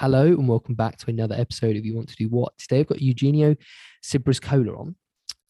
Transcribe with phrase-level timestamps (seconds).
[0.00, 2.56] Hello and welcome back to another episode of You Want to Do What.
[2.56, 3.56] Today I've got Eugenio
[4.04, 4.94] Cibrascola on,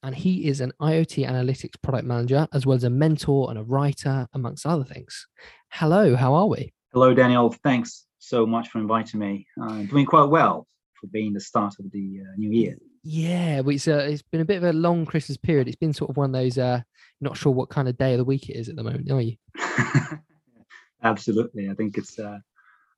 [0.02, 3.62] and he is an IoT analytics product manager as well as a mentor and a
[3.62, 5.26] writer, amongst other things.
[5.70, 6.72] Hello, how are we?
[6.94, 7.50] Hello, Daniel.
[7.62, 9.46] Thanks so much for inviting me.
[9.62, 10.66] Uh, doing quite well
[10.98, 12.78] for being the start of the uh, new year.
[13.02, 15.68] Yeah, it's, uh, it's been a bit of a long Christmas period.
[15.68, 16.80] It's been sort of one of those, uh,
[17.20, 19.20] not sure what kind of day of the week it is at the moment, are
[19.20, 19.36] you?
[21.02, 21.68] Absolutely.
[21.68, 22.38] I think it's uh,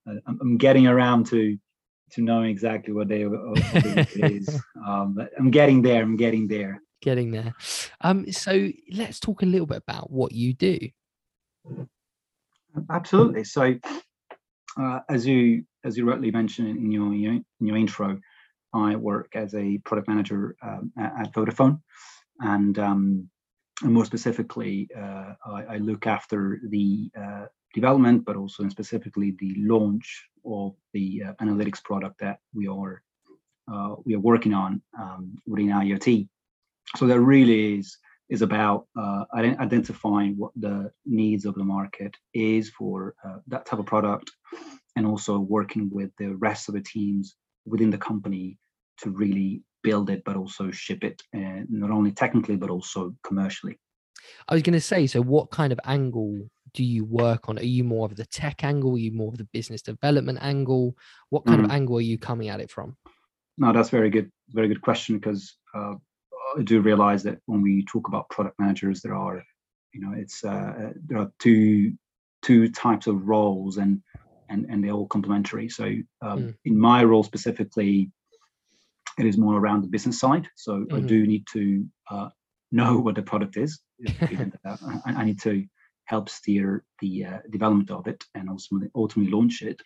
[0.06, 1.58] I'm getting around to
[2.12, 4.60] to knowing exactly what day of, it is.
[4.84, 6.02] Um, but I'm getting there.
[6.02, 6.82] I'm getting there.
[7.02, 7.54] Getting there.
[8.00, 10.78] Um, so let's talk a little bit about what you do.
[12.90, 13.44] Absolutely.
[13.44, 13.74] So,
[14.80, 18.18] uh, as you as you rightly mentioned in your in your intro,
[18.74, 21.80] I work as a product manager um, at, at, Vodafone,
[22.40, 23.28] and um,
[23.82, 29.36] and more specifically, uh, I, I, look after the uh, development, but also and specifically
[29.38, 33.02] the launch of the uh, analytics product that we are
[33.72, 36.28] uh, we are working on um, within IoT.
[36.96, 42.70] So that really is is about uh, identifying what the needs of the market is
[42.70, 44.30] for uh, that type of product,
[44.96, 47.34] and also working with the rest of the teams
[47.66, 48.56] within the company
[48.98, 53.78] to really build it, but also ship it, uh, not only technically but also commercially.
[54.48, 57.58] I was going to say, so what kind of angle do you work on?
[57.58, 58.94] Are you more of the tech angle?
[58.94, 60.96] Are you more of the business development angle?
[61.30, 61.64] What kind mm.
[61.64, 62.96] of angle are you coming at it from?
[63.58, 64.30] No, that's very good.
[64.50, 65.94] Very good question because uh,
[66.56, 69.42] I do realize that when we talk about product managers, there are,
[69.92, 71.94] you know, it's uh, there are two
[72.42, 74.00] two types of roles and
[74.48, 75.68] and and they're all complementary.
[75.68, 75.84] So
[76.22, 76.54] um, mm.
[76.64, 78.10] in my role specifically,
[79.18, 80.48] it is more around the business side.
[80.56, 80.96] So mm-hmm.
[80.96, 82.28] I do need to uh,
[82.72, 83.80] know what the product is.
[85.04, 85.64] I, need to
[86.04, 89.80] help steer the uh, development of it and ultimately, ultimately launch it.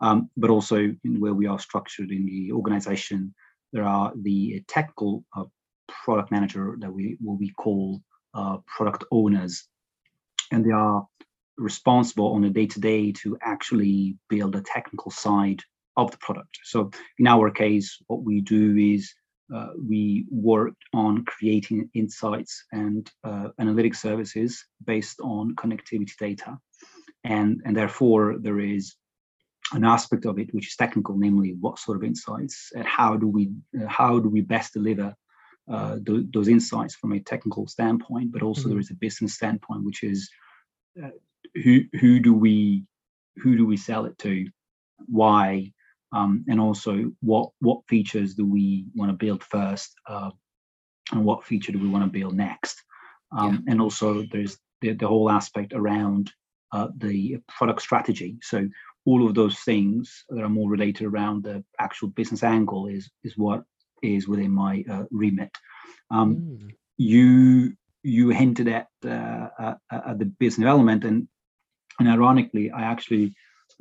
[0.00, 3.34] Um, but also in where we are structured in the organization,
[3.72, 5.44] there are the technical uh,
[5.88, 8.00] product manager that we what we call
[8.34, 9.66] uh, product owners,
[10.52, 11.06] and they are
[11.56, 15.60] responsible on a day-to-day to actually build the technical side
[15.96, 16.58] of the product.
[16.64, 19.12] So in our case, what we do is
[19.54, 26.58] uh, we worked on creating insights and uh, analytic services based on connectivity data.
[27.24, 28.94] And, and therefore, there is
[29.72, 33.28] an aspect of it which is technical, namely what sort of insights and how do
[33.28, 35.14] we uh, how do we best deliver
[35.70, 38.70] uh, th- those insights from a technical standpoint, but also mm-hmm.
[38.70, 40.28] there is a business standpoint, which is
[41.02, 41.10] uh,
[41.62, 42.84] who who do we
[43.36, 44.46] who do we sell it to,
[45.06, 45.72] why,
[46.12, 50.30] um, and also what what features do we want to build first uh,
[51.12, 52.82] and what feature do we want to build next
[53.36, 53.72] um, yeah.
[53.72, 56.32] and also there's the, the whole aspect around
[56.72, 58.68] uh, the product strategy so
[59.06, 63.36] all of those things that are more related around the actual business angle is is
[63.36, 63.62] what
[64.02, 65.50] is within my uh, remit
[66.10, 66.70] um, mm.
[66.96, 67.72] you
[68.02, 71.28] you hinted at, uh, at, at the business element and
[71.98, 73.34] and ironically i actually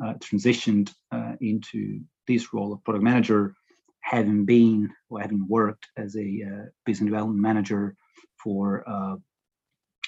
[0.03, 3.53] uh, transitioned uh, into this role of product manager,
[4.01, 7.95] having been or having worked as a uh, business development manager
[8.41, 9.15] for uh,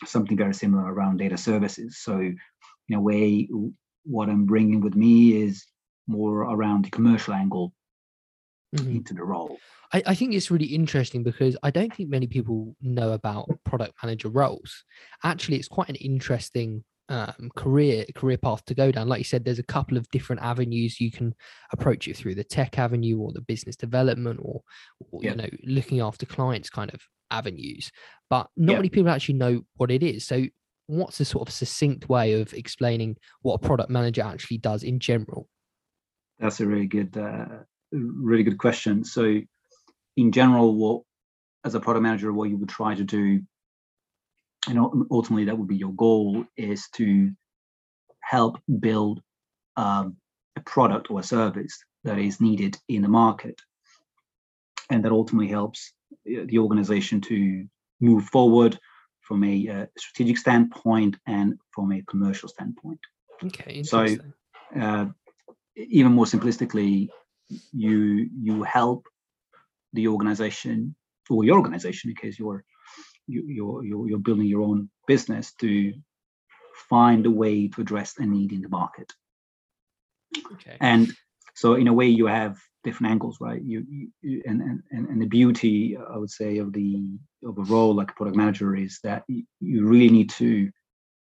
[0.05, 1.97] something very similar around data services.
[1.99, 3.49] So, in a way,
[4.03, 5.65] what I'm bringing with me is
[6.07, 7.73] more around the commercial angle
[8.75, 8.97] mm-hmm.
[8.97, 9.57] into the role.
[9.93, 13.93] I, I, think it's really interesting because I don't think many people know about product
[14.03, 14.83] manager roles.
[15.23, 19.09] Actually, it's quite an interesting um, career career path to go down.
[19.09, 21.35] Like you said, there's a couple of different avenues you can
[21.73, 24.61] approach it through the tech avenue or the business development or,
[25.11, 25.31] or yeah.
[25.31, 27.91] you know looking after clients kind of avenues.
[28.29, 28.77] But not yeah.
[28.77, 30.25] many people actually know what it is.
[30.25, 30.45] So,
[30.87, 34.99] what's a sort of succinct way of explaining what a product manager actually does in
[34.99, 35.49] general?
[36.39, 37.45] That's a really good, uh,
[37.91, 39.03] really good question.
[39.03, 39.41] So,
[40.15, 41.01] in general, what
[41.65, 43.41] as a product manager, what you would try to do
[44.69, 47.31] and ultimately that would be your goal is to
[48.21, 49.21] help build
[49.77, 50.17] um,
[50.55, 53.59] a product or a service that is needed in the market.
[54.89, 55.93] And that ultimately helps
[56.27, 57.65] uh, the organization to
[57.99, 58.77] move forward
[59.21, 62.99] from a uh, strategic standpoint and from a commercial standpoint.
[63.43, 64.05] Okay so
[64.79, 65.05] uh,
[65.75, 67.07] even more simplistically
[67.73, 69.05] you you help
[69.93, 70.95] the organization
[71.29, 72.63] or your organization in case you're
[73.31, 75.93] you, you're, you're building your own business to
[76.89, 79.11] find a way to address a need in the market.
[80.53, 80.77] Okay.
[80.79, 81.11] And
[81.55, 83.61] so in a way you have different angles, right?
[83.61, 83.85] You,
[84.21, 84.61] you and,
[84.91, 88.37] and and the beauty I would say of the of a role like a product
[88.37, 90.71] manager is that you really need to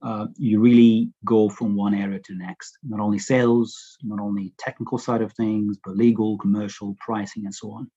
[0.02, 2.78] uh, you really go from one area to the next.
[2.82, 7.72] Not only sales, not only technical side of things, but legal, commercial, pricing, and so
[7.72, 7.90] on.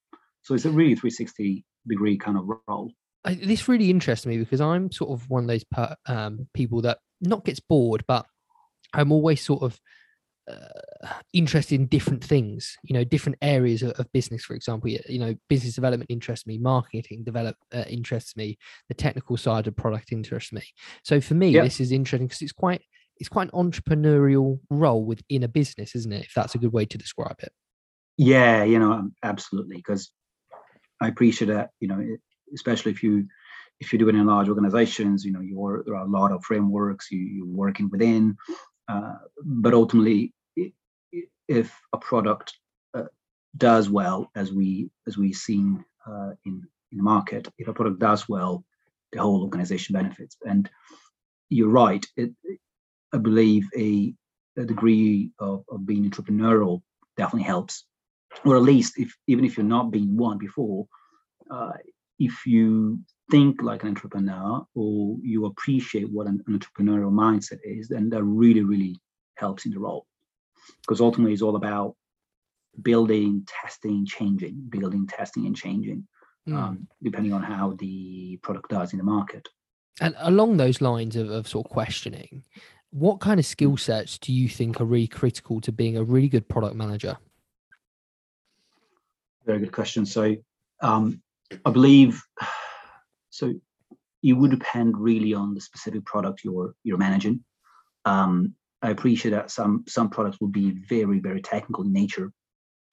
[0.43, 2.93] So it's a really 360 degree kind of role.
[3.25, 6.81] I, this really interests me because I'm sort of one of those per, um, people
[6.83, 8.25] that not gets bored, but
[8.93, 9.79] I'm always sort of
[10.49, 14.89] uh, interested in different things you know different areas of, of, business for example.
[14.89, 18.57] You know business development interests me marketing develop uh, interests me
[18.87, 20.63] the technical side of product interests me.
[21.03, 22.81] So for me this is interesting because it's quite
[23.17, 26.85] it's quite an entrepreneurial role within a business isn't it if that's a good way
[26.85, 27.51] to describe it?
[28.17, 30.11] Yeah you know absolutely because
[31.01, 32.17] i appreciate that you know
[32.53, 33.27] especially if you
[33.79, 37.11] if you're doing in large organizations you know you're there are a lot of frameworks
[37.11, 38.35] you, you're working within.
[38.87, 40.33] Uh, but ultimately
[41.47, 42.53] if a product
[42.93, 43.03] uh,
[43.57, 47.99] does well as we as we've seen uh, in in the market if a product
[47.99, 48.63] does well
[49.11, 50.37] the whole organization benefits.
[50.45, 50.69] And
[51.49, 52.31] you're right it,
[53.11, 54.13] i believe a,
[54.57, 56.83] a degree of, of being entrepreneurial
[57.17, 57.85] definitely helps.
[58.45, 60.87] Or at least if even if you're not being one before
[61.49, 61.71] uh,
[62.19, 62.99] if you
[63.31, 68.23] think like an entrepreneur or you appreciate what an, an entrepreneurial mindset is then that
[68.23, 68.95] really really
[69.37, 70.05] helps in the role
[70.81, 71.95] because ultimately it's all about
[72.81, 76.07] building, testing, changing, building, testing, and changing,
[76.47, 76.55] mm.
[76.55, 79.47] um, depending on how the product does in the market.
[80.01, 82.43] And along those lines of, of sort of questioning,
[82.91, 86.29] what kind of skill sets do you think are really critical to being a really
[86.29, 87.17] good product manager?
[89.45, 90.05] Very good question.
[90.05, 90.37] So,
[90.81, 91.21] um,
[91.65, 92.21] I believe
[93.29, 93.53] so.
[94.21, 97.43] It would depend really on the specific product you're you're managing.
[98.05, 102.31] Um, I appreciate that some some products will be very very technical in nature,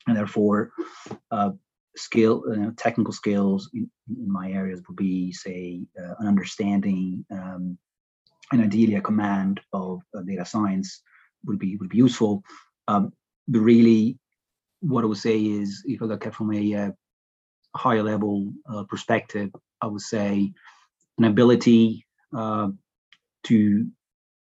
[0.07, 0.73] and therefore,
[1.31, 1.51] uh,
[1.97, 7.77] skill uh, technical skills in, in, my areas would be say uh, an understanding um,
[8.53, 11.03] and ideally a command of data science
[11.45, 12.43] would be would be useful.
[12.89, 13.13] Um,
[13.49, 14.19] but really,
[14.81, 16.91] what I would say is if I look at from a uh,
[17.77, 19.51] higher level uh, perspective,
[19.81, 20.53] I would say
[21.19, 22.07] an ability
[22.37, 22.69] uh,
[23.45, 23.87] to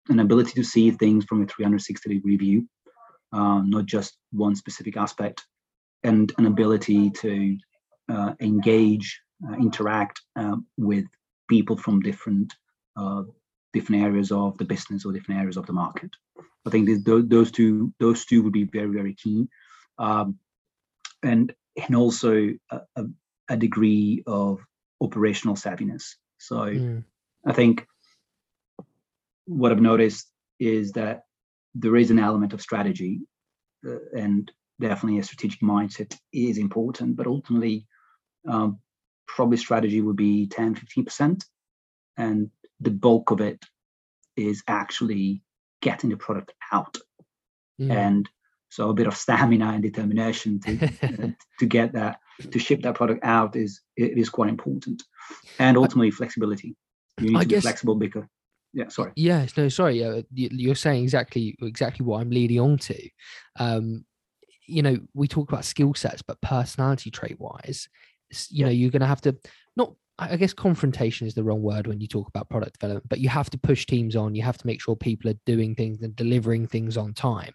[0.10, 2.68] an ability to see things from a 360 degree view,
[3.32, 5.46] uh, not just one specific aspect,
[6.04, 7.58] and an ability to
[8.10, 11.06] uh, engage, uh, interact uh, with
[11.48, 12.54] people from different
[13.72, 16.10] different areas of the business or different areas of the market.
[16.66, 19.48] I think those two those two would be very very key,
[20.00, 20.38] um,
[21.24, 21.54] and
[21.88, 23.06] and also a,
[23.50, 24.60] a, degree of
[25.02, 26.16] operational savviness.
[26.38, 27.04] So mm.
[27.46, 27.86] I think
[29.46, 30.28] what I've noticed
[30.60, 31.24] is that
[31.74, 33.22] there is an element of strategy,
[33.88, 37.16] uh, and definitely a strategic mindset is important.
[37.16, 37.88] But ultimately,
[38.48, 38.80] um,
[39.28, 41.44] probably strategy would be 10, 15%.
[42.18, 42.50] And
[42.80, 43.64] the bulk of it
[44.36, 45.42] is actually
[45.82, 46.98] getting the product out.
[47.80, 47.92] Mm.
[47.92, 48.30] And
[48.70, 51.28] so a bit of stamina and determination to uh,
[51.60, 52.20] to get that
[52.52, 55.04] to ship that product out is it is quite important.
[55.60, 56.76] And ultimately flexibility.
[57.20, 58.24] You need I to guess, be flexible because
[58.74, 63.10] yeah sorry yes no sorry uh, you're saying exactly exactly what i'm leading on to
[63.60, 64.06] um
[64.68, 67.90] you know we talk about skill sets but personality trait wise
[68.30, 68.66] you yeah.
[68.66, 69.36] know you're going to have to
[69.76, 73.20] not i guess confrontation is the wrong word when you talk about product development but
[73.20, 76.02] you have to push teams on you have to make sure people are doing things
[76.02, 77.54] and delivering things on time.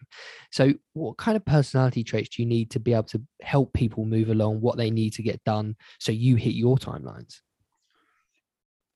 [0.51, 4.05] So what kind of personality traits do you need to be able to help people
[4.05, 7.41] move along what they need to get done so you hit your timelines?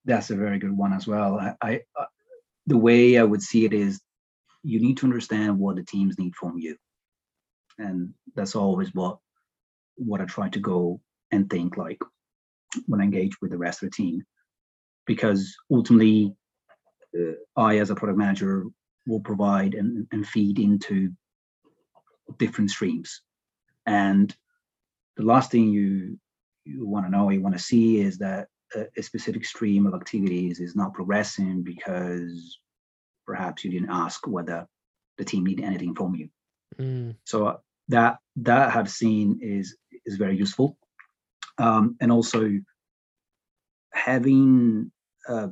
[0.04, 1.38] That's a very good one as well.
[1.38, 2.06] I, I uh,
[2.66, 4.00] the way I would see it is
[4.62, 6.76] you need to understand what the teams need from you,
[7.78, 9.18] and that's always what
[9.96, 11.00] what I try to go
[11.30, 12.00] and think like
[12.86, 14.22] when I engage with the rest of the team,
[15.06, 16.34] because ultimately,
[17.18, 18.64] uh, I as a product manager
[19.06, 21.10] will provide and, and feed into
[22.38, 23.22] different streams,
[23.86, 24.34] and
[25.16, 26.18] the last thing you
[26.64, 29.94] you want to know, you want to see is that a, a specific stream of
[29.94, 32.58] activities is not progressing because
[33.26, 34.66] perhaps you didn't ask whether
[35.16, 36.28] the team need anything from you.
[36.78, 37.16] Mm.
[37.24, 37.56] So uh,
[37.88, 40.76] that that I've seen is is very useful,
[41.58, 42.50] um, and also
[43.92, 44.90] having
[45.28, 45.48] uh,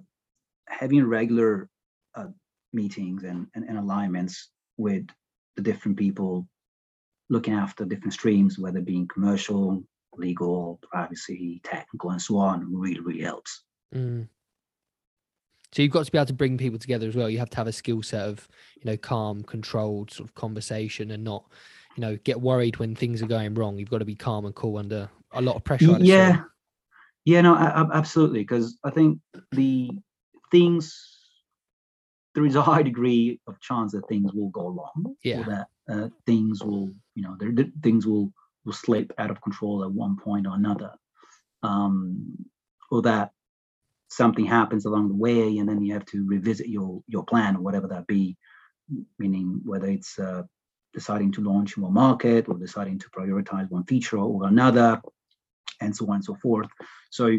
[0.69, 1.69] having regular
[2.15, 2.27] uh,
[2.73, 5.07] meetings and, and, and alignments with
[5.57, 6.47] the different people
[7.29, 9.83] looking after different streams, whether being commercial,
[10.15, 13.65] legal, privacy, technical, and so on really, really helps.
[13.95, 14.29] Mm.
[15.73, 17.29] So you've got to be able to bring people together as well.
[17.29, 21.11] You have to have a skill set of, you know, calm, controlled sort of conversation
[21.11, 21.45] and not,
[21.97, 23.79] you know, get worried when things are going wrong.
[23.79, 25.99] You've got to be calm and cool under a lot of pressure.
[26.01, 26.43] Yeah.
[27.25, 28.41] Yeah, no, absolutely.
[28.41, 29.19] Because I think
[29.53, 29.91] the
[30.51, 31.17] things
[32.37, 35.41] there is a high degree of chance that things will go wrong Yeah.
[35.41, 37.53] or that uh, things will you know there,
[37.83, 38.33] things will
[38.65, 40.93] will slip out of control at one point or another
[41.63, 42.37] um
[42.91, 43.31] or that
[44.09, 47.63] something happens along the way and then you have to revisit your your plan or
[47.63, 48.37] whatever that be
[49.19, 50.43] meaning whether it's uh,
[50.95, 55.01] deciding to launch in one market or deciding to prioritize one feature or another
[55.81, 56.69] and so on and so forth.
[57.11, 57.39] So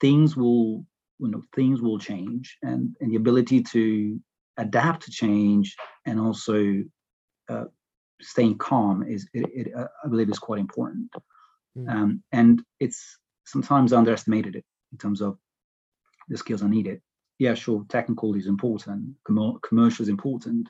[0.00, 0.84] things will
[1.20, 4.18] you know things will change and and the ability to
[4.56, 6.82] adapt to change and also
[7.48, 7.64] uh,
[8.20, 11.12] staying calm is it, it, uh, i believe is quite important.
[11.78, 11.88] Mm.
[11.88, 15.38] um, and it's sometimes underestimated it in terms of
[16.28, 17.00] the skills are needed
[17.38, 20.68] yeah sure technical is important commer- commercial is important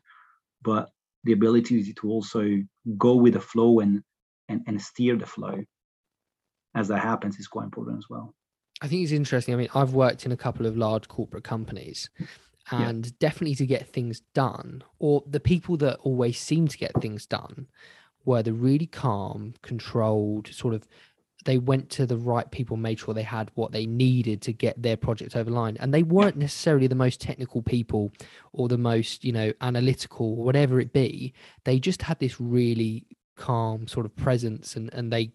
[0.62, 0.90] but
[1.24, 2.62] the ability to also
[2.98, 4.02] go with the flow and
[4.48, 5.56] and, and steer the flow
[6.74, 8.34] as that happens is quite important as well
[8.82, 9.52] I think it's interesting.
[9.52, 12.08] I mean, I've worked in a couple of large corporate companies,
[12.72, 12.88] Yeah.
[12.88, 17.26] and definitely to get things done, or the people that always seem to get things
[17.26, 17.66] done,
[18.24, 20.88] were the really calm, controlled sort of.
[21.44, 24.80] They went to the right people, made sure they had what they needed to get
[24.82, 28.12] their project over line, and they weren't necessarily the most technical people
[28.54, 31.34] or the most, you know, analytical, or whatever it be.
[31.64, 33.04] They just had this really
[33.36, 35.32] calm sort of presence, and and they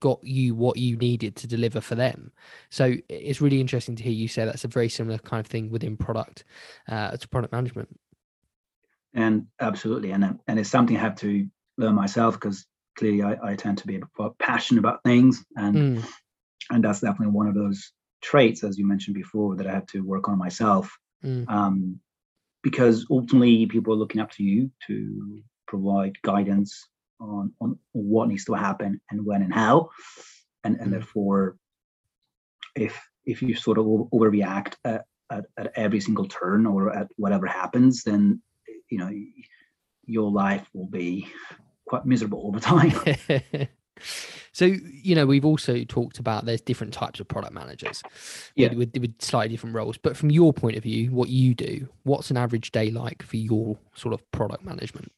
[0.00, 2.32] got you what you needed to deliver for them.
[2.70, 5.70] So it's really interesting to hear you say that's a very similar kind of thing
[5.70, 6.44] within product
[6.88, 7.88] uh, to product management.
[9.14, 12.66] and absolutely and uh, and it's something i have to learn myself because
[12.96, 14.00] clearly I, I tend to be
[14.38, 16.04] passionate about things and Mm,
[16.70, 17.92] and that's definitely one of those
[18.22, 22.00] traits as you mentioned before that i have to work on myself mm, um,
[22.62, 26.88] because ultimately people are looking up to you to provide guidance
[27.20, 29.90] on, on what needs to happen and when and how
[30.64, 30.92] and and Mm.
[30.92, 31.56] therefore
[32.76, 37.46] if if you sort of overreact at, at, at every single turn or at whatever
[37.46, 38.40] happens then
[38.90, 39.10] you know
[40.06, 41.28] your life will be
[41.86, 42.92] quite miserable over time
[44.52, 48.02] so you know we've also talked about there's different types of product managers
[48.54, 48.68] Yeah.
[48.68, 51.88] with, with, with slightly different roles but from your point of view what you do
[52.04, 55.12] what's an average day like for your sort of product management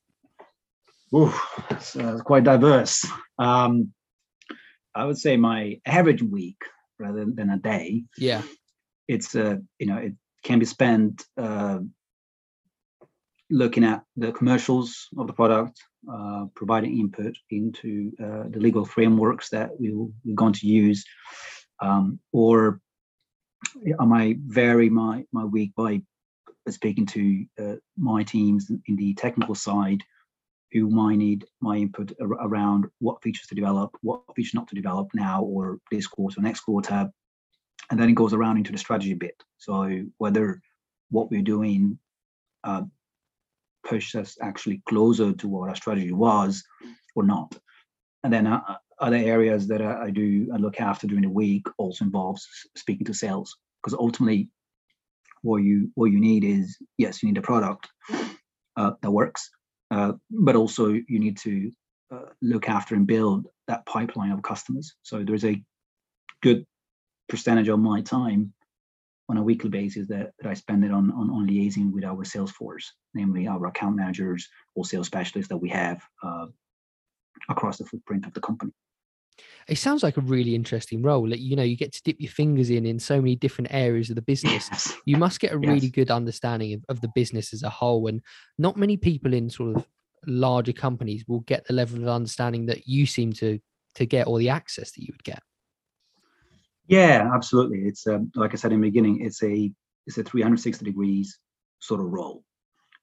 [1.14, 1.32] Ooh,
[1.70, 3.06] it's, uh, quite diverse.
[3.38, 3.92] Um,
[4.94, 6.58] i would say my average week
[6.98, 8.42] rather than a day yeah.
[9.08, 11.78] it's uh, you know it can be spent uh,
[13.52, 15.78] looking at the commercials of the product,
[16.10, 21.04] uh, providing input into uh, the legal frameworks that we will, we're going to use,
[21.80, 22.80] um, or
[24.00, 26.02] I might vary my my week by
[26.68, 30.02] speaking to uh, my teams in the technical side
[30.72, 34.74] who might need my input ar- around what features to develop, what features not to
[34.74, 37.10] develop now or this quarter, next quarter,
[37.90, 39.42] and then it goes around into the strategy bit.
[39.58, 40.60] So whether
[41.10, 41.98] what we're doing
[42.64, 42.82] uh,
[43.86, 46.62] pushes us actually closer to what our strategy was
[47.14, 47.54] or not.
[48.24, 51.28] And then uh, uh, other areas that I, I do I look after during the
[51.28, 54.48] week also involves speaking to sales because ultimately
[55.42, 57.88] what you what you need is yes you need a product
[58.76, 59.50] uh, that works,
[59.92, 61.70] uh, but also you need to
[62.12, 64.94] uh, look after and build that pipeline of customers.
[65.02, 65.62] So there's a
[66.42, 66.66] good
[67.28, 68.52] percentage of my time
[69.28, 72.24] on a weekly basis that, that I spend it on, on on liaising with our
[72.24, 76.46] sales force, namely our account managers or sales specialists that we have uh,
[77.48, 78.72] across the footprint of the company.
[79.68, 82.30] It sounds like a really interesting role like, you know you get to dip your
[82.30, 84.96] fingers in in so many different areas of the business Yes.
[85.06, 85.90] you must get a really Yes.
[85.90, 88.20] good understanding of, of the business as a whole and
[88.58, 89.86] not many people in sort of
[90.26, 93.58] larger companies will get the level of understanding that you seem to
[93.94, 95.42] to get or the access that you would get
[96.86, 97.80] Yeah, absolutely.
[97.86, 99.72] It's um, like I said in the beginning, it's a
[100.06, 101.38] it's a 360 degrees
[101.80, 102.44] sort of role.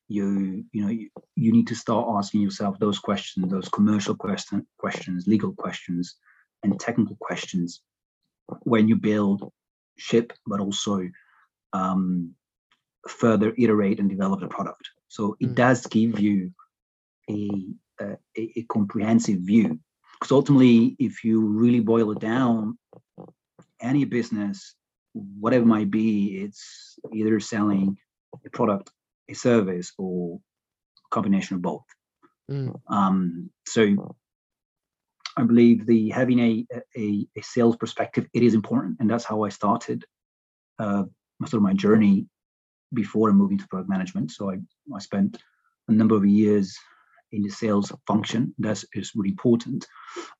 [0.10, 4.66] You you know you, you need to start asking yourself those questions, those commercial question
[4.78, 6.16] questions, legal questions,
[6.64, 7.82] and technical questions
[8.64, 9.52] when you build,
[9.98, 11.08] ship, but also
[11.74, 12.34] um,
[13.08, 14.90] further iterate and develop the product.
[15.08, 15.56] So it Mm.
[15.56, 16.52] does give you
[17.30, 17.68] a,
[18.02, 19.80] a a a comprehensive view.
[20.20, 22.78] Because ultimately, if you really boil it down,
[23.80, 24.76] any business,
[25.14, 27.98] whatever it might be, it's either selling
[28.46, 28.92] a product,
[29.30, 30.40] a service, or
[31.12, 31.86] combination of both.
[32.52, 33.82] Mm, Um, so
[35.38, 36.68] I believe the having a,
[36.98, 40.06] a a sales perspective it is important, and that's how I started
[40.80, 41.04] uh,
[41.46, 42.28] sort of my journey
[42.94, 44.32] before moving to product management.
[44.32, 44.56] So I
[44.96, 45.38] I spent
[45.88, 46.78] a number of years
[47.32, 48.54] in the sales function.
[48.60, 49.88] That is really important.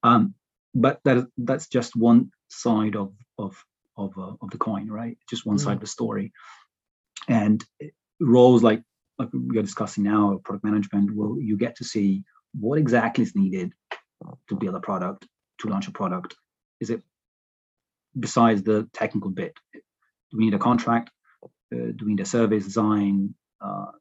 [0.04, 0.34] Um,
[0.74, 3.64] but that that's just one side of of
[3.96, 5.18] of uh, of the coin, right?
[5.30, 5.64] Just one Mm.
[5.64, 6.32] side of the story.
[7.28, 7.64] And
[8.20, 8.82] roles like
[9.18, 12.24] like we are discussing now, product management, will you get to see
[12.58, 13.74] what exactly is needed
[14.48, 15.28] to build a product,
[15.60, 16.36] to launch a product.
[16.80, 17.02] Is it
[18.18, 19.54] besides the technical bit?
[19.74, 21.12] Do we need a contract?
[21.44, 23.36] Uh, do we need a service design?
[23.62, 23.92] Uh,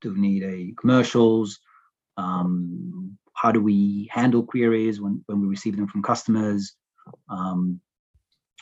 [0.00, 1.58] do we need a commercials?
[2.16, 6.74] Um, how do we handle queries when, when we receive them from customers?
[7.28, 7.80] Um,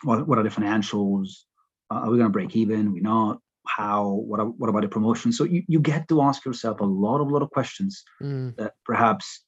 [0.03, 1.45] what, what are the financials?
[1.91, 2.87] Uh, are we going to break even?
[2.87, 3.41] We're we not?
[3.67, 4.09] How?
[4.09, 4.59] What?
[4.59, 5.33] What about the promotion?
[5.33, 8.57] So you, you get to ask yourself a lot of lot of questions mm.
[8.57, 9.43] that perhaps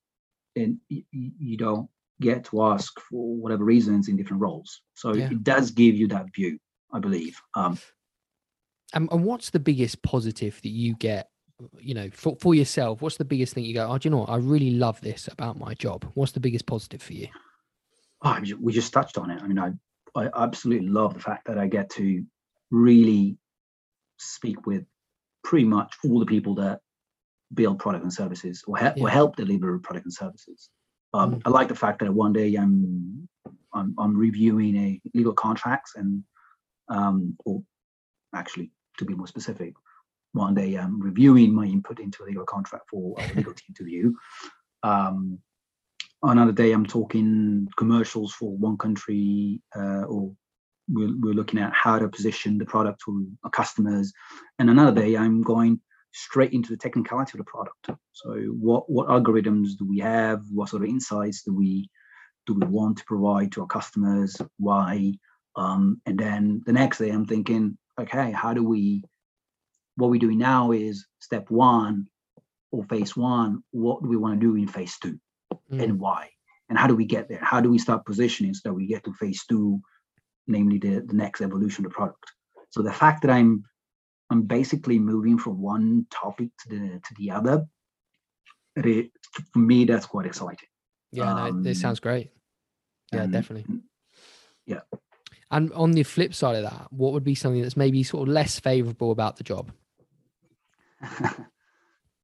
[0.54, 1.88] in, you, you don't
[2.20, 4.82] get to ask for whatever reasons in different roles.
[4.94, 5.30] So yeah.
[5.30, 6.58] it does give you that view,
[6.92, 7.40] I believe.
[7.54, 7.78] Um,
[8.94, 11.28] and, and what's the biggest positive that you get
[11.80, 14.18] you know for, for yourself what's the biggest thing you go oh do you know
[14.18, 17.26] what i really love this about my job what's the biggest positive for you
[18.22, 19.72] oh, we just touched on it i mean i
[20.14, 22.24] i absolutely love the fact that i get to
[22.70, 23.36] really
[24.18, 24.84] speak with
[25.44, 26.80] pretty much all the people that
[27.54, 29.02] build product and services or, he- yeah.
[29.02, 30.70] or help deliver product and services
[31.14, 31.42] um, mm.
[31.46, 33.28] i like the fact that one day i'm
[33.72, 36.22] i'm, I'm reviewing a legal contracts and
[36.90, 37.62] um, or
[38.34, 39.74] actually to be more specific
[40.32, 43.84] one day I'm reviewing my input into a legal contract for a legal team to
[43.84, 44.16] view.
[44.82, 45.38] Um,
[46.22, 50.32] another day I'm talking commercials for one country uh, or
[50.90, 54.12] we're, we're looking at how to position the product to our customers.
[54.58, 55.80] And another day I'm going
[56.12, 57.90] straight into the technicality of the product.
[58.12, 60.42] So what, what algorithms do we have?
[60.50, 61.90] What sort of insights do we
[62.46, 64.34] do we want to provide to our customers?
[64.56, 65.12] Why?
[65.54, 69.04] Um, and then the next day I'm thinking, okay, how do we
[69.96, 72.06] what we're doing now is step one
[72.70, 73.62] or phase one.
[73.72, 75.18] What do we want to do in phase two
[75.72, 75.82] mm.
[75.82, 76.30] and why?
[76.68, 77.40] And how do we get there?
[77.42, 79.80] How do we start positioning so that we get to phase two,
[80.48, 82.24] namely the, the next evolution of the product?
[82.70, 83.64] So the fact that I'm
[84.30, 87.66] I'm basically moving from one topic to the to the other,
[88.76, 89.10] it,
[89.52, 90.68] for me that's quite exciting.
[91.12, 92.30] Yeah, um, no, this sounds great.
[93.12, 93.66] Yeah, definitely.
[94.66, 94.80] Yeah.
[95.50, 98.34] And on the flip side of that, what would be something that's maybe sort of
[98.34, 99.72] less favorable about the job?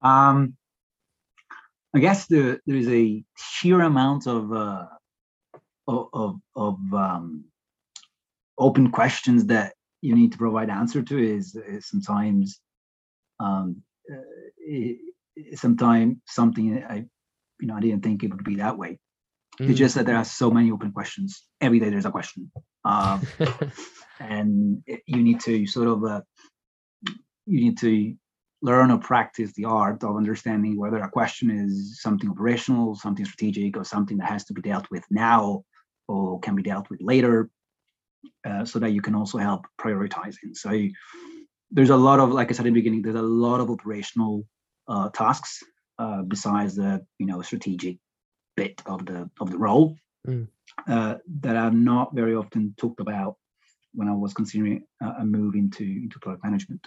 [0.03, 0.57] um,
[1.94, 4.87] I guess there there is a sheer amount of uh,
[5.87, 7.44] of of um,
[8.59, 12.61] open questions that you need to provide answer to is, is sometimes
[13.40, 14.93] um, uh,
[15.55, 17.05] sometimes something I
[17.61, 18.99] you know I didn't think it would be that way.
[19.61, 19.71] Mm.
[19.71, 21.43] It's just that there are so many open questions.
[21.61, 22.51] Every day there's a question,
[22.85, 23.27] um,
[24.21, 26.21] and you need to sort of uh,
[27.47, 28.14] you need to
[28.62, 33.77] learn or practice the art of understanding whether a question is something operational, something strategic,
[33.77, 35.62] or something that has to be dealt with now
[36.09, 37.51] or can be dealt with later,
[38.44, 40.54] uh, so that you can also help prioritizing.
[40.54, 40.70] So
[41.70, 44.46] there's a lot of, like I said in the beginning, there's a lot of operational
[44.88, 45.62] uh, tasks
[45.98, 47.98] uh, besides the you know strategic
[48.56, 50.46] bit of the of the role mm.
[50.87, 53.37] that are not very often talked about
[53.94, 56.87] when I was considering a move into into product management.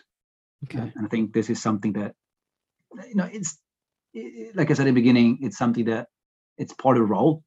[0.66, 0.80] Okay.
[0.80, 2.16] And I think this is something that,
[3.08, 3.58] you know, it's
[4.14, 6.08] it, like I said in the beginning, it's something that
[6.58, 7.44] it's part of the role.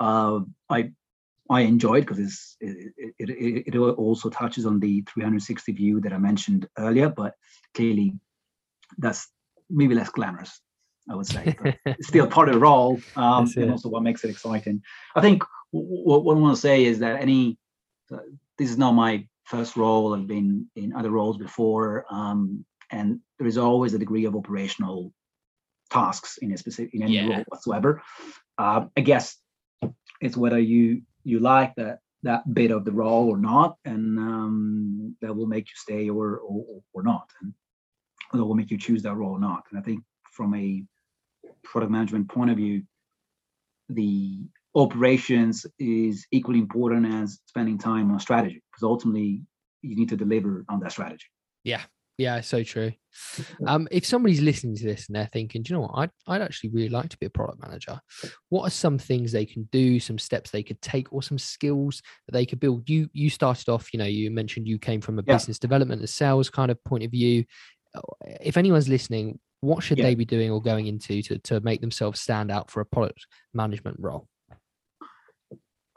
[0.00, 0.92] Uh, I
[1.50, 6.18] I enjoyed because it, it, it, it also touches on the 360 view that I
[6.18, 7.34] mentioned earlier, but
[7.74, 8.14] clearly
[8.98, 9.28] that's
[9.70, 10.60] maybe less glamorous,
[11.10, 11.56] I would say.
[11.86, 14.82] it's still part of the role, um, and also what makes it exciting.
[15.14, 17.58] I think what, what I want to say is that any
[18.12, 18.18] uh,
[18.58, 20.14] this is not my first role.
[20.14, 25.12] I've been in other roles before, um, and there is always a degree of operational
[25.90, 27.28] tasks in a specific in any yeah.
[27.28, 28.02] role whatsoever.
[28.58, 29.36] Uh, I guess
[30.20, 35.16] it's whether you you like that that bit of the role or not, and um,
[35.20, 37.52] that will make you stay or or, or not, and
[38.32, 39.64] that will make you choose that role or not.
[39.70, 40.84] And I think from a
[41.62, 42.82] product management point of view,
[43.88, 44.40] the
[44.74, 49.42] operations is equally important as spending time on strategy because ultimately
[49.82, 51.26] you need to deliver on that strategy.
[51.64, 51.82] Yeah.
[52.18, 52.92] Yeah, so true.
[53.64, 56.42] Um, if somebody's listening to this and they're thinking, do you know what, I'd, I'd
[56.42, 58.00] actually really like to be a product manager.
[58.48, 62.02] What are some things they can do, some steps they could take, or some skills
[62.26, 62.90] that they could build?
[62.90, 65.34] You you started off, you know, you mentioned you came from a yeah.
[65.34, 67.44] business development and sales kind of point of view.
[68.40, 70.04] If anyone's listening, what should yeah.
[70.04, 73.26] they be doing or going into to, to make themselves stand out for a product
[73.54, 74.26] management role?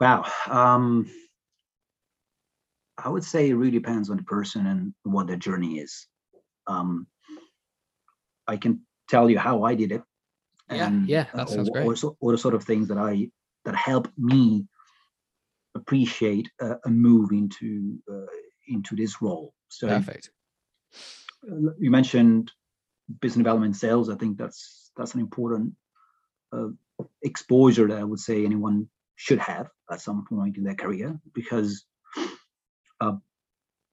[0.00, 0.24] Wow.
[0.48, 1.10] Um,
[2.96, 6.06] I would say it really depends on the person and what their journey is.
[6.66, 7.06] Um,
[8.46, 10.02] I can tell you how I did it.
[10.68, 12.04] And, yeah, yeah, that sounds or, great.
[12.04, 13.28] Or, or, the sort of things that I
[13.64, 14.66] that help me
[15.74, 18.26] appreciate a, a move into uh,
[18.68, 19.52] into this role.
[19.68, 20.30] So, perfect.
[21.78, 22.52] you mentioned
[23.20, 24.08] business development sales.
[24.08, 25.74] I think that's that's an important
[26.52, 26.68] uh,
[27.22, 31.84] exposure that I would say anyone should have at some point in their career because
[33.00, 33.12] uh,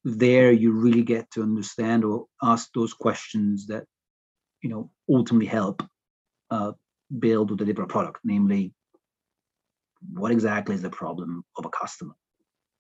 [0.04, 3.84] there you really get to understand or ask those questions that
[4.62, 5.84] you know ultimately help
[6.52, 6.72] uh,
[7.20, 8.74] build or deliver a product namely
[10.14, 12.14] what exactly is the problem of a customer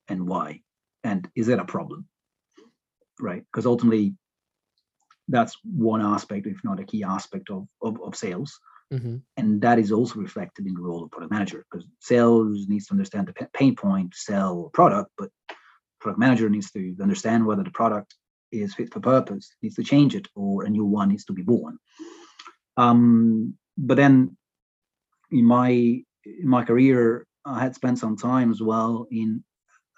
[0.10, 0.62] and why?
[1.04, 2.08] And is it a problem?
[3.20, 3.44] Right?
[3.52, 4.16] Because ultimately
[5.28, 8.60] that's one aspect if not a key aspect of of, of sales.
[8.92, 9.18] Mm-hmm.
[9.38, 12.94] and that is also reflected in the role of product manager because sales needs to
[12.94, 15.30] understand the pain point sell a product but
[16.00, 18.16] product manager needs to understand whether the product
[18.52, 21.44] is fit for purpose needs to change it or a new one needs to be
[21.44, 21.78] born
[22.78, 24.36] um, but then
[25.32, 29.44] in my in my career i had spent some time as well in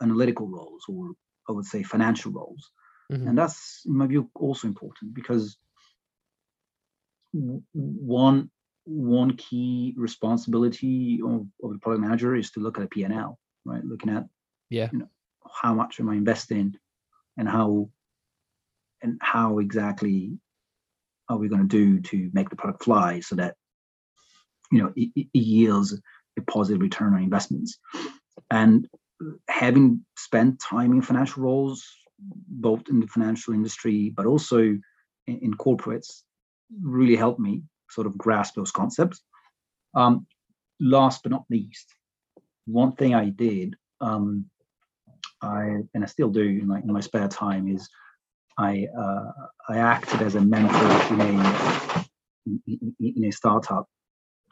[0.01, 1.11] analytical roles or
[1.47, 2.71] i would say financial roles
[3.11, 3.27] mm-hmm.
[3.27, 5.57] and that's in my view also important because
[7.73, 8.49] one
[8.85, 13.83] one key responsibility of, of the product manager is to look at a P&L, right?
[13.83, 14.25] Looking at
[14.69, 15.09] yeah, you know,
[15.53, 16.75] how much am I investing
[17.37, 17.89] and how
[19.01, 20.37] and how exactly
[21.29, 23.55] are we going to do to make the product fly so that
[24.71, 25.99] you know it, it yields
[26.37, 27.77] a positive return on investments.
[28.49, 28.87] And
[29.47, 31.85] having spent time in financial roles,
[32.19, 34.79] both in the financial industry but also in,
[35.27, 36.21] in corporates,
[36.81, 39.21] really helped me sort of grasp those concepts.
[39.93, 40.25] Um,
[40.79, 41.93] last but not least,
[42.65, 44.45] one thing I did, um,
[45.41, 47.89] I and I still do in my, in my spare time is
[48.57, 49.31] I uh,
[49.69, 52.05] I acted as a mentor in a
[52.67, 53.87] in, in a startup.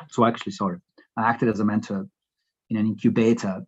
[0.09, 0.79] So actually, sorry,
[1.17, 2.07] I acted as a mentor
[2.69, 3.65] in an incubator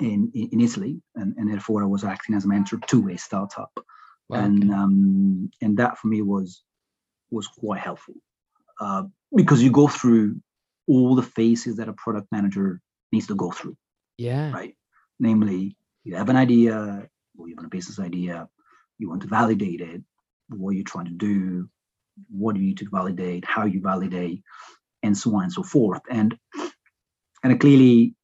[0.00, 3.72] in in Italy, and, and therefore I was acting as a mentor to a startup,
[4.28, 6.62] wow, and um, and that for me was
[7.30, 8.14] was quite helpful
[8.80, 10.40] uh, because you go through
[10.86, 12.80] all the phases that a product manager
[13.12, 13.76] needs to go through.
[14.18, 14.52] Yeah.
[14.52, 14.74] Right.
[15.18, 18.48] Namely, you have an idea, or you have a business idea,
[18.98, 20.02] you want to validate it,
[20.48, 21.68] what you're trying to do,
[22.30, 24.42] what do you need to validate, how you validate,
[25.02, 26.00] and so on and so forth.
[26.10, 26.38] And
[27.42, 28.14] and clearly,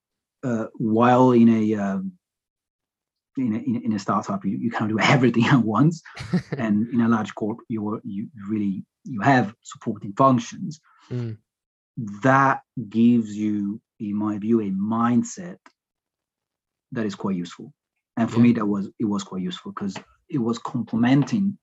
[0.43, 2.13] uh, while in a um,
[3.37, 6.03] in a, in a startup you, you of do everything at once
[6.59, 11.37] and in a large corp you're you really you have supporting functions mm.
[12.23, 15.57] that gives you in my view a mindset
[16.93, 17.73] that is quite useful
[18.17, 18.43] and for yeah.
[18.43, 19.97] me that was it was quite useful because
[20.29, 21.59] it was complementing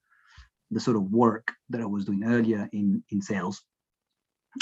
[0.71, 3.61] the sort of work that i was doing earlier in in sales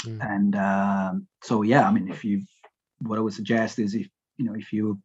[0.04, 0.34] mm.
[0.34, 2.42] and um, so yeah i mean if you
[3.00, 5.00] what i would suggest is if you know if you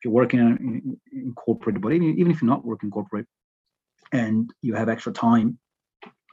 [0.00, 3.26] if you're working in, in corporate, but even, even if you're not working corporate
[4.12, 5.58] and you have extra time,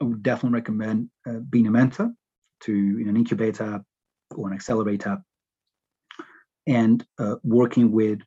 [0.00, 2.10] I would definitely recommend uh, being a mentor
[2.60, 3.84] to in an incubator
[4.34, 5.18] or an accelerator
[6.68, 8.20] and uh, working with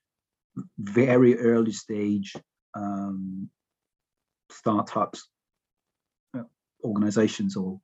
[0.79, 2.33] very early stage
[2.75, 3.49] um,
[4.49, 5.29] startups,
[6.37, 6.43] uh,
[6.83, 7.79] organizations, or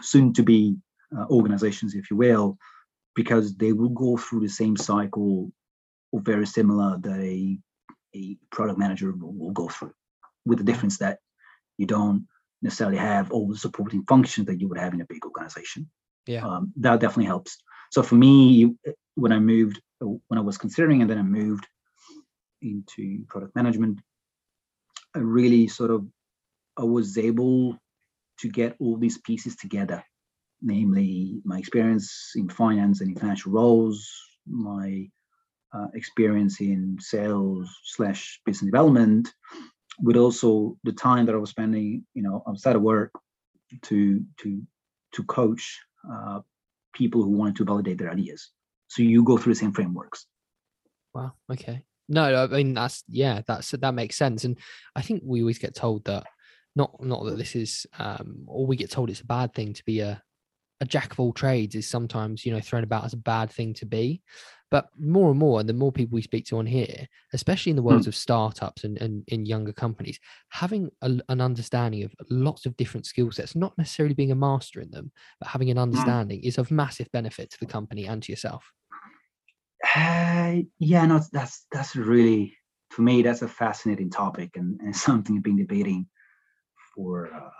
[0.00, 0.76] soon to be
[1.16, 2.56] uh, organizations, if you will,
[3.14, 5.50] because they will go through the same cycle
[6.12, 7.58] or very similar that a,
[8.14, 9.92] a product manager will, will go through,
[10.44, 11.18] with the difference that
[11.78, 12.26] you don't
[12.62, 15.90] necessarily have all the supporting functions that you would have in a big organization.
[16.26, 17.58] Yeah, um, that definitely helps.
[17.90, 18.74] So for me,
[19.14, 21.66] when I moved, when I was considering, and then I moved
[22.62, 24.00] into product management,
[25.14, 26.06] I really sort of
[26.78, 27.78] I was able
[28.40, 30.04] to get all these pieces together,
[30.60, 34.06] namely my experience in finance and in financial roles,
[34.46, 35.08] my
[35.72, 39.32] uh, experience in sales slash business development,
[40.00, 43.12] but also the time that I was spending, you know, outside of work
[43.82, 44.62] to to
[45.12, 46.40] to coach uh,
[46.96, 48.50] people who wanted to validate their ideas.
[48.88, 50.26] So you go through the same frameworks.
[51.14, 51.32] Wow.
[51.52, 51.82] Okay.
[52.08, 54.44] No, I mean that's yeah, that's that makes sense.
[54.44, 54.58] And
[54.94, 56.24] I think we always get told that
[56.76, 59.84] not not that this is um or we get told it's a bad thing to
[59.84, 60.22] be a
[60.80, 63.72] a jack of all trades is sometimes you know thrown about as a bad thing
[63.74, 64.22] to be
[64.70, 67.76] but more and more, and the more people we speak to on here, especially in
[67.76, 68.08] the worlds mm.
[68.08, 73.06] of startups and, and in younger companies, having a, an understanding of lots of different
[73.06, 75.84] skill sets, not necessarily being a master in them, but having an hmm.
[75.84, 76.44] understanding mm.
[76.44, 78.72] is of massive benefit to the company and to yourself.
[79.94, 82.56] Uh, yeah, no, that's that's really
[82.90, 86.06] for me that's a fascinating topic and, and something I've been debating
[86.94, 87.50] for uh,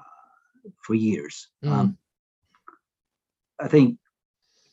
[0.83, 1.49] for years.
[1.65, 1.71] Mm.
[1.71, 1.99] Um,
[3.61, 3.99] I think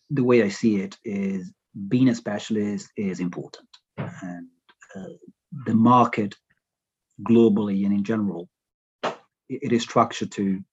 [0.10, 1.52] the way I see it is
[1.88, 3.68] being a specialist is important.
[3.98, 4.48] And
[4.96, 5.14] uh,
[5.66, 6.36] the market
[7.22, 8.50] globally and in general
[9.50, 10.64] it is structured to, you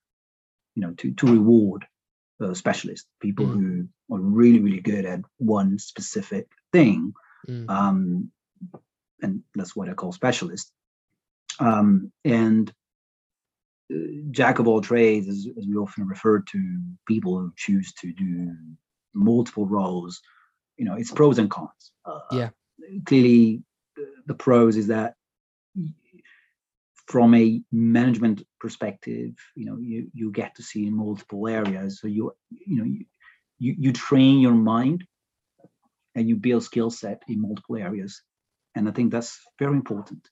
[0.77, 1.85] know, to to reward
[2.43, 3.53] uh, specialists, people mm.
[3.53, 7.13] who are really really good at one specific thing,
[7.49, 7.69] mm.
[7.69, 8.31] um,
[9.23, 10.73] and that's what I call specialists.
[11.59, 12.73] Um, and
[13.93, 13.99] uh,
[14.31, 18.57] jack of all trades, as, as we often refer to people who choose to do
[19.13, 20.23] multiple roles,
[20.81, 21.93] you know, it's pros and cons.
[22.07, 22.49] Uh, yeah.
[23.05, 23.63] Clearly,
[24.25, 25.15] the pros is that
[27.07, 32.01] from a management perspective, you know, you you get to see in multiple areas.
[32.01, 33.05] So you you know you
[33.59, 35.05] you, you train your mind
[36.15, 38.23] and you build skill set in multiple areas,
[38.75, 40.23] and I think that's very important.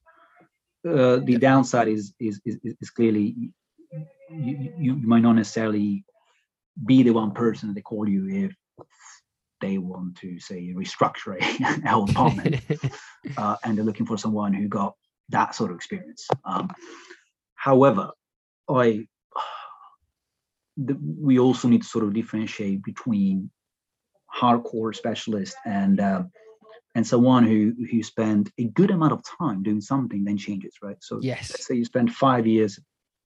[0.89, 3.53] Uh, the downside is is is, is clearly
[4.31, 6.07] you, you might not necessarily
[6.87, 8.55] be the one person they call you if
[9.61, 12.61] they want to say restructure a whole department
[13.37, 14.95] uh, and they're looking for someone who got
[15.31, 16.27] that sort of experience.
[16.45, 16.71] Um,
[17.55, 18.11] however
[18.71, 19.07] i
[20.77, 23.51] the, we also need to sort of differentiate between
[24.35, 26.23] hardcore specialist and uh,
[26.95, 30.97] and someone who who spent a good amount of time doing something then changes right?
[31.01, 31.51] So yes.
[31.51, 32.79] let's say you spend five years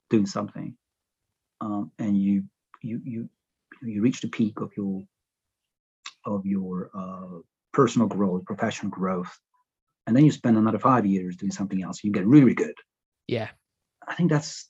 [0.09, 0.77] doing something
[1.61, 2.45] um, and you
[2.81, 3.29] you you
[3.83, 5.03] you reach the peak of your
[6.25, 7.41] of your uh,
[7.73, 9.39] personal growth, professional growth,
[10.07, 12.75] and then you spend another five years doing something else, you get really, really good.
[13.29, 13.49] Yeah,
[14.07, 14.69] I think that's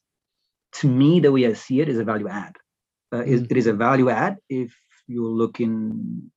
[0.75, 2.57] to me the way I see it is a value add.
[3.11, 3.51] Uh, mm.
[3.51, 4.75] it is a value add if
[5.07, 6.31] you're looking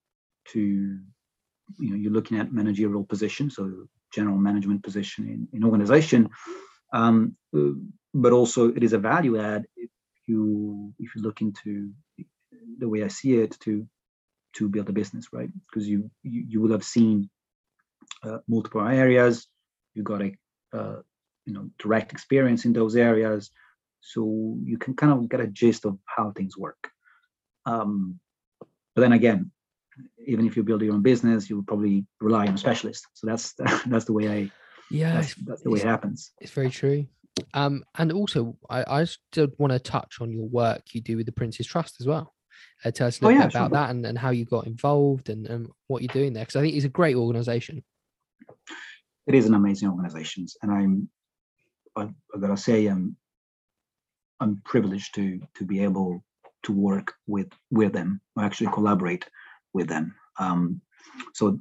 [0.49, 6.29] to, you know, you're looking at managerial position, so general management position in, in organization.
[6.93, 7.71] Um, uh,
[8.13, 9.89] but also it is a value add if
[10.27, 11.91] you if you look into
[12.79, 13.85] the way I see it to
[14.55, 15.49] to build a business, right?
[15.67, 17.29] Because you, you you will have seen
[18.23, 19.47] uh, multiple areas.
[19.93, 20.31] You got a
[20.73, 21.01] uh,
[21.45, 23.51] you know direct experience in those areas,
[24.01, 26.89] so you can kind of get a gist of how things work.
[27.65, 28.19] Um,
[28.93, 29.51] but then again,
[30.25, 33.07] even if you build your own business, you will probably rely on a specialist.
[33.13, 33.53] So that's
[33.85, 34.51] that's the way I
[34.91, 36.31] yeah that's, that's the way it happens.
[36.39, 37.07] It's very true.
[37.53, 41.25] Um, and also, I, I still want to touch on your work you do with
[41.25, 42.34] the Prince's Trust as well.
[42.83, 43.77] Uh, tell us a oh, little oh, yeah, bit about sure.
[43.77, 46.61] that and, and how you got involved and, and what you're doing there because I
[46.61, 47.83] think it's a great organization.
[49.27, 51.09] It is an amazing organization, and I'm
[51.95, 52.03] I,
[52.35, 53.15] I gotta say I'm
[54.39, 56.23] I'm privileged to to be able
[56.63, 59.25] to work with with them or actually collaborate
[59.73, 60.13] with them.
[60.39, 60.81] Um,
[61.33, 61.59] so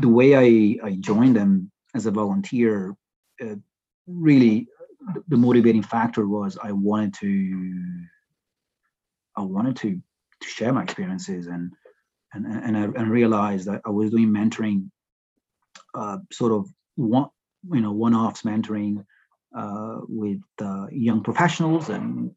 [0.00, 2.96] the way I I joined them as a volunteer,
[3.40, 3.56] uh,
[4.06, 4.68] really
[5.28, 8.04] the motivating factor was I wanted to
[9.36, 10.00] I wanted to
[10.40, 11.72] to share my experiences and
[12.32, 14.90] and and I and realized that I was doing mentoring,
[15.94, 17.28] uh, sort of one
[17.72, 19.04] you know one-offs mentoring
[19.56, 22.32] uh, with uh, young professionals, and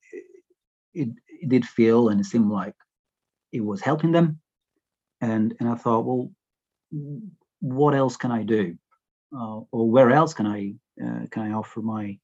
[0.93, 2.75] it, it did feel and it seemed like
[3.51, 4.39] it was helping them,
[5.21, 6.31] and and I thought, well,
[7.59, 8.75] what else can I do,
[9.37, 12.17] uh, or where else can I uh, can I offer my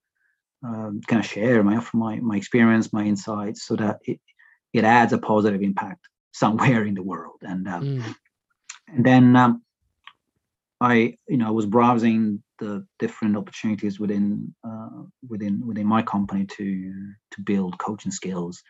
[0.63, 4.19] um, can I share my offer my my experience, my insights, so that it
[4.73, 7.39] it adds a positive impact somewhere in the world.
[7.41, 8.15] And um, mm.
[8.87, 9.63] and then um,
[10.81, 16.45] I, you know, I was browsing the different opportunities within uh, within within my company
[16.45, 16.93] to
[17.31, 18.61] to build coaching skills,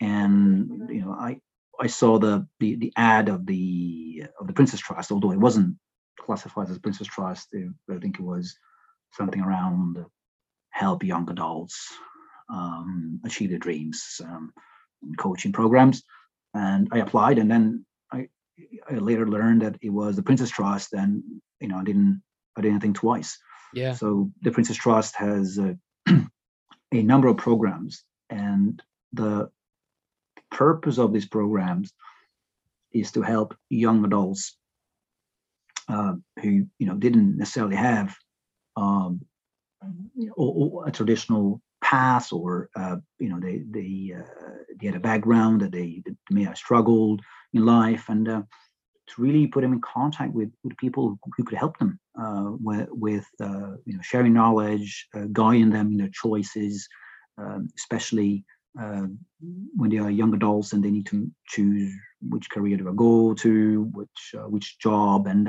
[0.00, 1.40] and you know, I
[1.80, 5.76] I saw the the the ad of the of the Prince's Trust, although it wasn't
[6.20, 7.54] classified as Prince's Trust.
[7.54, 8.56] I think it was
[9.12, 10.04] something around
[10.70, 11.92] help young adults
[12.50, 14.20] um, achieve their dreams.
[14.24, 14.52] Um,
[15.18, 16.02] coaching programs,
[16.54, 18.28] and I applied, and then I,
[18.90, 21.22] I later learned that it was the Prince's Trust, and
[21.60, 22.22] you know I didn't
[22.56, 23.38] I didn't think twice.
[23.72, 23.94] Yeah.
[23.94, 25.76] So the Prince's Trust has a,
[26.92, 28.80] a number of programs, and
[29.12, 29.50] the
[30.50, 31.92] purpose of these programs
[32.92, 34.56] is to help young adults
[35.88, 38.14] uh, who you know didn't necessarily have
[38.76, 39.20] um,
[40.86, 44.22] a traditional past or uh, you know they they uh,
[44.80, 47.20] they had a background that they, they may have struggled
[47.52, 48.42] in life and uh,
[49.06, 52.88] to really put them in contact with, with people who could help them uh, with,
[52.90, 56.88] with uh, you know sharing knowledge uh, guiding them in their choices
[57.38, 58.44] um, especially
[59.76, 61.92] when they are young adults and they need to choose
[62.30, 65.48] which career to go to which which job and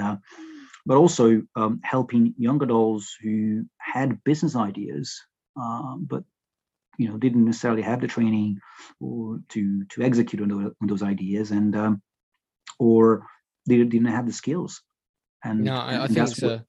[0.88, 5.20] but also um, helping young adults who had business ideas
[5.56, 6.24] um, but
[6.98, 8.60] you know didn't necessarily have the training
[9.00, 12.02] or to to execute on those, on those ideas and um,
[12.80, 13.26] or
[13.68, 14.82] they didn't have the skills
[15.44, 16.66] and no i, I think it's what, a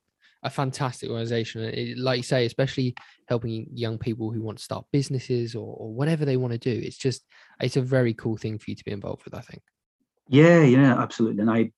[0.46, 1.62] a fantastic organization.
[1.62, 2.94] It, like you say, especially
[3.29, 6.81] helping young people who want to start businesses or, or whatever they want to do.
[6.87, 7.25] It's just,
[7.61, 9.62] it's a very cool thing for you to be involved with, I think.
[10.29, 11.40] Yeah, yeah, absolutely.
[11.40, 11.72] And I,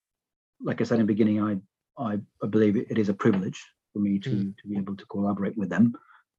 [0.63, 1.57] like I said in the beginning, I,
[2.03, 4.57] I, I believe it is a privilege for me to, mm.
[4.59, 5.95] to be able to collaborate with them.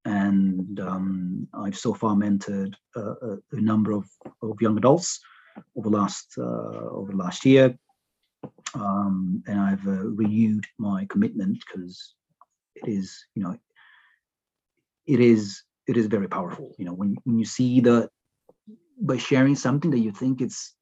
[0.06, 4.06] And um, I've so far mentored a, a, a, number of,
[4.42, 5.20] of young adults
[5.76, 7.78] over last uh, over the last year,
[8.74, 12.16] um, and I've uh, renewed my commitment because
[12.76, 13.58] it is, you know,
[15.06, 16.74] it is it is very powerful.
[16.78, 18.10] You know, when when you see the
[19.02, 20.76] by sharing something that you think it's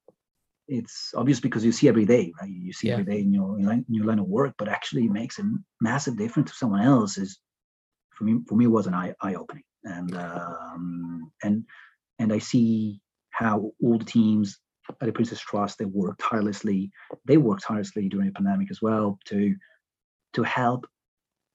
[0.68, 2.50] it's obvious because you see every day, right?
[2.50, 2.94] You see yeah.
[2.94, 5.50] every day in your in your line of work, but actually it makes a
[5.82, 7.18] massive difference to someone else.
[7.18, 7.40] Is
[8.18, 11.66] for me for me was an eye eye opening, and um, and
[12.20, 13.00] and I see
[13.30, 16.92] how all the teams at the Prince's Trust they work tirelessly.
[17.26, 19.56] They work tirelessly during the pandemic as well to
[20.34, 20.88] to help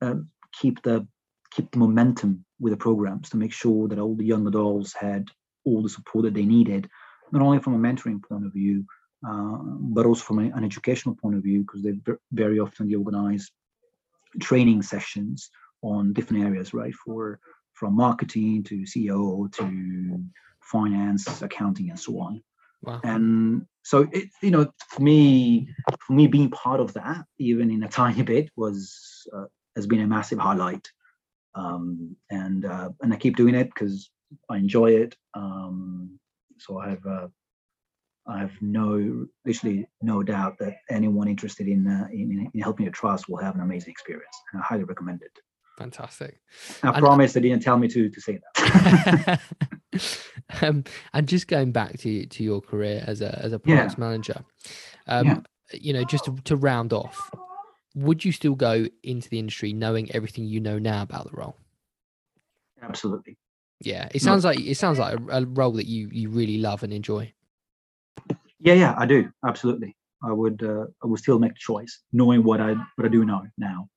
[0.00, 0.28] um,
[0.60, 1.06] keep the
[1.50, 5.28] keep the momentum with the programs to make sure that all the young adults had
[5.64, 6.88] all the support that they needed,
[7.30, 8.84] not only from a mentoring point of view,
[9.28, 9.58] uh,
[9.94, 11.94] but also from an educational point of view, because they
[12.32, 13.50] very often they organize
[14.40, 15.50] training sessions
[15.82, 16.94] on different areas, right?
[16.94, 17.40] For
[17.74, 20.24] from marketing to CEO to
[20.60, 22.42] finance, accounting, and so on.
[22.82, 23.00] Wow.
[23.04, 25.68] And so it, you know, for me,
[26.00, 29.44] for me being part of that, even in a tiny bit, was uh,
[29.76, 30.88] has been a massive highlight.
[31.54, 34.10] Um, and uh, and I keep doing it because
[34.48, 35.16] I enjoy it.
[35.34, 36.18] Um,
[36.58, 37.28] so I have uh,
[38.26, 42.90] I have no literally no doubt that anyone interested in, uh, in, in helping a
[42.90, 45.38] trust will have an amazing experience, and I highly recommend it.
[45.78, 46.40] Fantastic.
[46.82, 49.40] I and, promise they didn't tell me to to say that.
[50.62, 54.04] um, and just going back to to your career as a as a products yeah.
[54.04, 54.44] manager,
[55.06, 55.40] um, yeah.
[55.72, 57.30] you know, just to, to round off,
[57.94, 61.56] would you still go into the industry knowing everything you know now about the role?
[62.82, 63.38] Absolutely.
[63.80, 64.50] Yeah, it sounds no.
[64.50, 67.32] like it sounds like a, a, role that you you really love and enjoy.
[68.60, 69.30] Yeah, yeah, I do.
[69.44, 69.96] Absolutely.
[70.22, 73.24] I would uh, I would still make the choice knowing what I what I do
[73.24, 73.88] know now.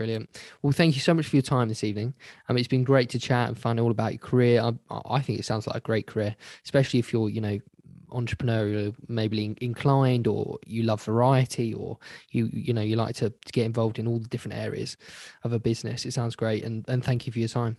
[0.00, 0.30] Brilliant.
[0.62, 2.14] Well, thank you so much for your time this evening.
[2.48, 4.62] Um, it's been great to chat and find out all about your career.
[4.62, 4.72] I,
[5.04, 6.34] I think it sounds like a great career,
[6.64, 7.58] especially if you're, you know,
[8.08, 11.98] entrepreneurial maybe inclined or you love variety or
[12.30, 14.96] you you know you like to, to get involved in all the different areas
[15.44, 17.76] of a business it sounds great and and thank you for your time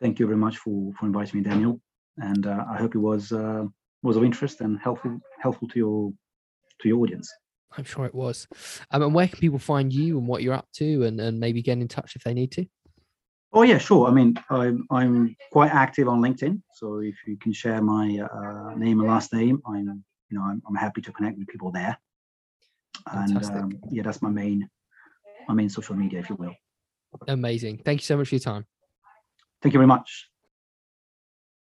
[0.00, 1.80] thank you very much for for inviting me daniel
[2.16, 3.62] and uh, i hope it was uh,
[4.02, 6.12] was of interest and helpful helpful to your
[6.80, 7.32] to your audience
[7.76, 8.46] I'm sure it was.
[8.90, 11.62] Um, and where can people find you and what you're up to, and, and maybe
[11.62, 12.66] get in touch if they need to?
[13.52, 14.08] Oh yeah, sure.
[14.08, 18.74] I mean, I'm I'm quite active on LinkedIn, so if you can share my uh,
[18.76, 21.96] name and last name, I'm you know I'm, I'm happy to connect with people there.
[23.10, 23.54] Fantastic.
[23.54, 24.68] And um, yeah, that's my main
[25.48, 26.54] my main social media, if you will.
[27.28, 27.82] Amazing.
[27.84, 28.66] Thank you so much for your time.
[29.62, 30.28] Thank you very much.